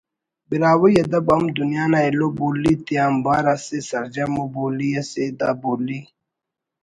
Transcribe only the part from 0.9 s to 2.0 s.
ادب ہم دنیا نا